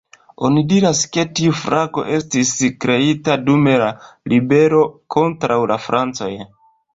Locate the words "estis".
2.15-2.53